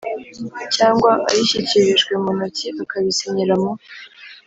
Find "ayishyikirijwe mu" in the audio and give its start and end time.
1.29-2.31